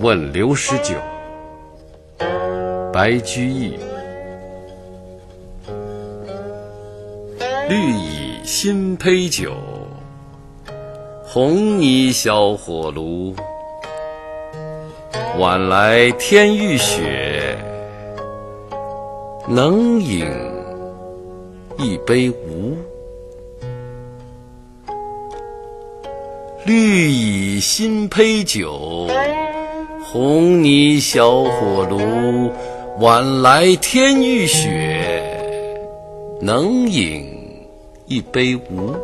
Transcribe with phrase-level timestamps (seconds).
[0.00, 0.94] 问刘十九，
[2.92, 3.78] 白居易。
[7.68, 9.54] 绿蚁新醅酒，
[11.24, 13.34] 红泥小火炉。
[15.38, 17.56] 晚来天欲雪，
[19.48, 20.26] 能饮
[21.78, 22.76] 一杯无？
[26.66, 29.08] 绿蚁新醅酒，
[30.06, 32.52] 红泥小火炉。
[33.00, 35.24] 晚来天欲雪，
[36.40, 37.26] 能饮
[38.06, 38.94] 一杯无？